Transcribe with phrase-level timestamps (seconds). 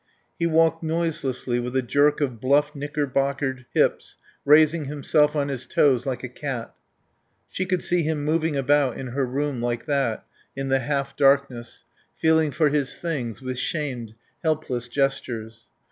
[0.39, 6.07] He walked noiselessly, with a jerk of bluff knickerbockered hips, raising himself on his toes
[6.07, 6.73] like a cat.
[7.49, 10.25] She could see him moving about in her room, like that,
[10.55, 11.83] in the half darkness,
[12.15, 15.67] feeling for his things, with shamed, helpless gestures.